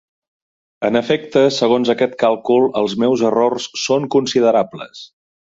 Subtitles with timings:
[0.87, 5.07] En efecte, segons aquest càlcul, els meus errors són considerables!